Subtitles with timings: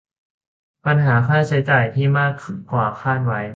[0.85, 2.33] ปัญหาค่าใช้จ่ายที่มาก
[2.71, 3.41] กว่าคาดไว้